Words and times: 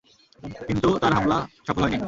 কিন্তু 0.67 0.87
তার 1.01 1.13
হামলা 1.13 1.37
সফল 1.67 1.81
হয়নি। 1.83 1.99